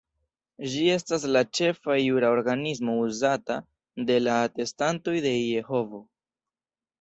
Ĝi 0.75 0.85
estas 0.93 1.25
la 1.35 1.43
ĉefa 1.59 1.97
jura 2.03 2.31
organismo 2.37 2.95
uzata 3.03 3.59
de 4.09 4.17
la 4.25 4.39
Atestantoj 4.47 5.15
de 5.29 5.35
Jehovo. 5.37 6.03